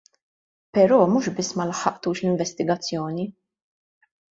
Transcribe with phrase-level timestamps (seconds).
[0.77, 3.33] Però mhux biss ma laħħaqtux l-investigazzjoni.